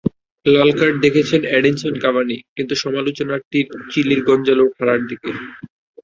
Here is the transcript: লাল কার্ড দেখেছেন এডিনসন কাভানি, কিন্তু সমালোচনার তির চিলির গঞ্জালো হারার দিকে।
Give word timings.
লাল 0.45 0.69
কার্ড 0.79 0.95
দেখেছেন 1.05 1.41
এডিনসন 1.57 1.93
কাভানি, 2.03 2.37
কিন্তু 2.57 2.73
সমালোচনার 2.83 3.39
তির 3.51 3.67
চিলির 3.91 4.21
গঞ্জালো 4.27 4.65
হারার 4.77 5.01
দিকে। 5.09 5.31